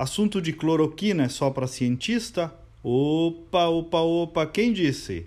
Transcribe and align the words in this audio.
Assunto 0.00 0.40
de 0.40 0.54
cloroquina 0.54 1.24
é 1.24 1.28
só 1.28 1.50
para 1.50 1.66
cientista? 1.66 2.50
Opa, 2.82 3.66
opa, 3.66 4.00
opa, 4.00 4.46
quem 4.46 4.72
disse? 4.72 5.26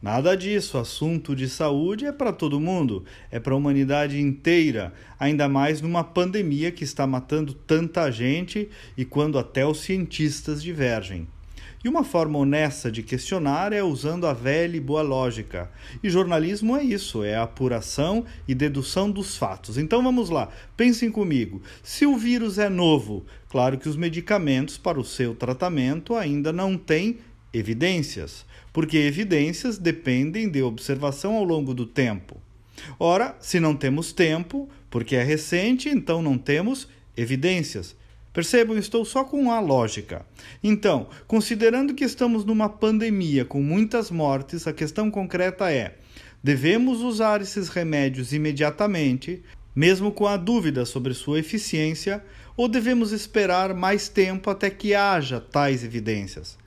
Nada 0.00 0.34
disso, 0.34 0.78
assunto 0.78 1.36
de 1.36 1.46
saúde 1.46 2.06
é 2.06 2.10
para 2.10 2.32
todo 2.32 2.58
mundo, 2.58 3.04
é 3.30 3.38
para 3.38 3.52
a 3.52 3.56
humanidade 3.58 4.18
inteira, 4.18 4.94
ainda 5.20 5.46
mais 5.46 5.82
numa 5.82 6.02
pandemia 6.02 6.72
que 6.72 6.84
está 6.84 7.06
matando 7.06 7.52
tanta 7.52 8.10
gente 8.10 8.70
e 8.96 9.04
quando 9.04 9.38
até 9.38 9.66
os 9.66 9.80
cientistas 9.80 10.62
divergem. 10.62 11.28
E 11.84 11.88
uma 11.88 12.02
forma 12.02 12.38
honesta 12.38 12.90
de 12.90 13.02
questionar 13.02 13.72
é 13.72 13.82
usando 13.82 14.26
a 14.26 14.32
velha 14.32 14.76
e 14.76 14.80
boa 14.80 15.02
lógica. 15.02 15.70
E 16.02 16.08
jornalismo 16.08 16.74
é 16.76 16.82
isso, 16.82 17.22
é 17.22 17.36
apuração 17.36 18.24
e 18.48 18.54
dedução 18.54 19.10
dos 19.10 19.36
fatos. 19.36 19.76
Então 19.76 20.02
vamos 20.02 20.30
lá, 20.30 20.48
pensem 20.76 21.10
comigo. 21.10 21.60
Se 21.82 22.06
o 22.06 22.16
vírus 22.16 22.58
é 22.58 22.70
novo, 22.70 23.26
claro 23.50 23.76
que 23.76 23.88
os 23.88 23.96
medicamentos 23.96 24.78
para 24.78 24.98
o 24.98 25.04
seu 25.04 25.34
tratamento 25.34 26.16
ainda 26.16 26.52
não 26.52 26.78
têm 26.78 27.18
evidências 27.52 28.46
porque 28.74 28.98
evidências 28.98 29.78
dependem 29.78 30.50
de 30.50 30.60
observação 30.60 31.36
ao 31.36 31.44
longo 31.44 31.72
do 31.72 31.86
tempo. 31.86 32.42
Ora, 32.98 33.36
se 33.38 33.60
não 33.60 33.76
temos 33.76 34.12
tempo, 34.12 34.68
porque 34.90 35.14
é 35.14 35.22
recente, 35.22 35.88
então 35.88 36.20
não 36.20 36.36
temos 36.36 36.88
evidências. 37.16 37.94
Percebam, 38.34 38.76
estou 38.76 39.04
só 39.04 39.22
com 39.22 39.52
a 39.52 39.60
lógica. 39.60 40.26
Então, 40.60 41.06
considerando 41.24 41.94
que 41.94 42.02
estamos 42.02 42.44
numa 42.44 42.68
pandemia 42.68 43.44
com 43.44 43.62
muitas 43.62 44.10
mortes, 44.10 44.66
a 44.66 44.72
questão 44.72 45.08
concreta 45.08 45.70
é: 45.70 45.98
devemos 46.42 47.00
usar 47.00 47.40
esses 47.40 47.68
remédios 47.68 48.32
imediatamente, 48.32 49.40
mesmo 49.74 50.10
com 50.10 50.26
a 50.26 50.36
dúvida 50.36 50.84
sobre 50.84 51.14
sua 51.14 51.38
eficiência, 51.38 52.24
ou 52.56 52.66
devemos 52.66 53.12
esperar 53.12 53.72
mais 53.72 54.08
tempo 54.08 54.50
até 54.50 54.68
que 54.68 54.96
haja 54.96 55.40
tais 55.40 55.84
evidências? 55.84 56.58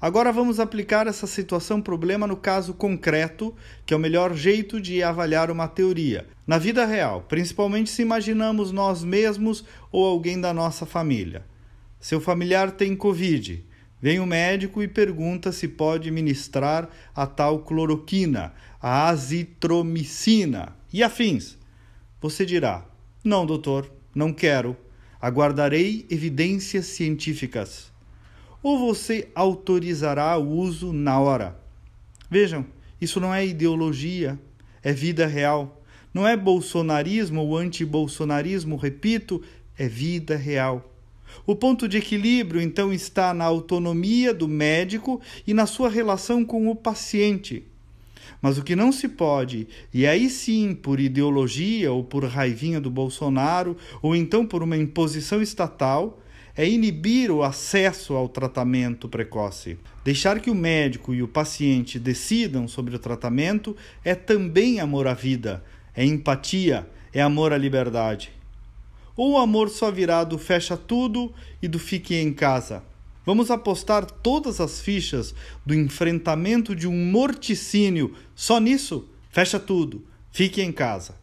Agora 0.00 0.32
vamos 0.32 0.60
aplicar 0.60 1.06
essa 1.06 1.26
situação 1.26 1.80
problema 1.80 2.26
no 2.26 2.36
caso 2.36 2.74
concreto, 2.74 3.54
que 3.86 3.94
é 3.94 3.96
o 3.96 4.00
melhor 4.00 4.34
jeito 4.34 4.80
de 4.80 5.02
avaliar 5.02 5.50
uma 5.50 5.68
teoria. 5.68 6.26
Na 6.46 6.58
vida 6.58 6.84
real, 6.84 7.22
principalmente 7.22 7.90
se 7.90 8.02
imaginamos 8.02 8.70
nós 8.70 9.02
mesmos 9.02 9.64
ou 9.90 10.04
alguém 10.04 10.40
da 10.40 10.52
nossa 10.52 10.84
família. 10.84 11.46
Seu 12.00 12.20
familiar 12.20 12.72
tem 12.72 12.94
Covid. 12.94 13.64
Vem 14.00 14.20
o 14.20 14.26
médico 14.26 14.82
e 14.82 14.88
pergunta 14.88 15.50
se 15.50 15.66
pode 15.66 16.10
ministrar 16.10 16.90
a 17.14 17.26
tal 17.26 17.60
cloroquina, 17.60 18.52
a 18.82 19.08
azitromicina 19.08 20.76
e 20.92 21.02
afins. 21.02 21.56
Você 22.20 22.44
dirá: 22.44 22.84
Não, 23.24 23.46
doutor, 23.46 23.90
não 24.14 24.34
quero. 24.34 24.76
Aguardarei 25.18 26.04
evidências 26.10 26.84
científicas 26.84 27.93
ou 28.64 28.78
você 28.78 29.28
autorizará 29.34 30.38
o 30.38 30.48
uso 30.48 30.90
na 30.90 31.20
hora. 31.20 31.54
Vejam, 32.30 32.64
isso 32.98 33.20
não 33.20 33.32
é 33.32 33.46
ideologia, 33.46 34.40
é 34.82 34.90
vida 34.90 35.26
real. 35.26 35.82
Não 36.14 36.26
é 36.26 36.34
bolsonarismo 36.34 37.42
ou 37.42 37.58
anti-bolsonarismo, 37.58 38.76
repito, 38.76 39.42
é 39.76 39.86
vida 39.86 40.34
real. 40.34 40.90
O 41.46 41.54
ponto 41.54 41.86
de 41.86 41.98
equilíbrio, 41.98 42.58
então, 42.58 42.90
está 42.90 43.34
na 43.34 43.44
autonomia 43.44 44.32
do 44.32 44.48
médico 44.48 45.20
e 45.46 45.52
na 45.52 45.66
sua 45.66 45.90
relação 45.90 46.42
com 46.42 46.70
o 46.70 46.74
paciente. 46.74 47.64
Mas 48.40 48.56
o 48.56 48.62
que 48.62 48.74
não 48.74 48.90
se 48.90 49.08
pode, 49.08 49.68
e 49.92 50.06
aí 50.06 50.30
sim 50.30 50.74
por 50.74 51.00
ideologia 51.00 51.92
ou 51.92 52.02
por 52.02 52.24
raivinha 52.24 52.80
do 52.80 52.90
Bolsonaro, 52.90 53.76
ou 54.00 54.16
então 54.16 54.46
por 54.46 54.62
uma 54.62 54.76
imposição 54.76 55.42
estatal, 55.42 56.23
é 56.56 56.68
inibir 56.68 57.30
o 57.30 57.42
acesso 57.42 58.14
ao 58.14 58.28
tratamento 58.28 59.08
precoce. 59.08 59.76
Deixar 60.04 60.40
que 60.40 60.50
o 60.50 60.54
médico 60.54 61.12
e 61.12 61.22
o 61.22 61.28
paciente 61.28 61.98
decidam 61.98 62.68
sobre 62.68 62.94
o 62.94 62.98
tratamento 62.98 63.76
é 64.04 64.14
também 64.14 64.78
amor 64.78 65.06
à 65.06 65.14
vida, 65.14 65.64
é 65.94 66.04
empatia, 66.04 66.88
é 67.12 67.20
amor 67.20 67.52
à 67.52 67.58
liberdade. 67.58 68.30
Ou 69.16 69.32
o 69.32 69.38
amor 69.38 69.68
só 69.68 69.90
virá 69.90 70.24
do 70.24 70.38
fecha 70.38 70.76
tudo 70.76 71.32
e 71.62 71.68
do 71.68 71.78
fique 71.78 72.14
em 72.14 72.32
casa? 72.32 72.82
Vamos 73.26 73.50
apostar 73.50 74.04
todas 74.04 74.60
as 74.60 74.80
fichas 74.80 75.34
do 75.64 75.74
enfrentamento 75.74 76.74
de 76.74 76.86
um 76.86 77.10
morticínio 77.10 78.14
só 78.34 78.60
nisso? 78.60 79.08
Fecha 79.30 79.58
tudo, 79.58 80.04
fique 80.30 80.60
em 80.60 80.70
casa. 80.70 81.16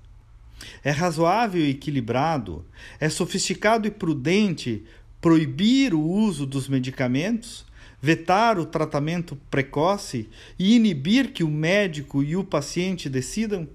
É 0.84 0.92
razoável 0.92 1.62
e 1.62 1.72
equilibrado, 1.72 2.66
é 3.00 3.10
sofisticado 3.10 3.88
e 3.88 3.92
prudente 3.92 4.84
proibir 5.22 5.94
o 5.94 6.02
uso 6.02 6.46
dos 6.48 6.68
medicamentos, 6.68 7.64
vetar 8.02 8.58
o 8.58 8.66
tratamento 8.66 9.38
precoce 9.50 10.28
e 10.58 10.76
inibir 10.76 11.32
que 11.32 11.44
o 11.44 11.48
médico 11.48 12.24
e 12.24 12.36
o 12.36 12.44
paciente 12.44 13.08
decidam? 13.08 13.68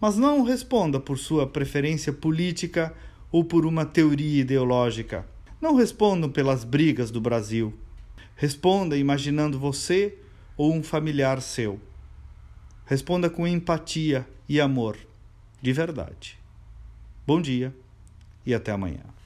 Mas 0.00 0.16
não 0.16 0.42
responda 0.42 0.98
por 0.98 1.18
sua 1.18 1.46
preferência 1.46 2.12
política 2.12 2.94
ou 3.30 3.44
por 3.44 3.66
uma 3.66 3.84
teoria 3.84 4.40
ideológica. 4.40 5.26
Não 5.60 5.74
respondam 5.74 6.30
pelas 6.30 6.64
brigas 6.64 7.10
do 7.10 7.20
Brasil. 7.20 7.74
Responda 8.34 8.96
imaginando 8.96 9.58
você 9.58 10.16
ou 10.56 10.72
um 10.72 10.82
familiar 10.82 11.42
seu. 11.42 11.78
Responda 12.86 13.28
com 13.28 13.46
empatia 13.46 14.26
e 14.48 14.60
amor, 14.60 14.96
de 15.60 15.72
verdade. 15.72 16.38
Bom 17.26 17.42
dia 17.42 17.74
e 18.46 18.54
até 18.54 18.72
amanhã. 18.72 19.17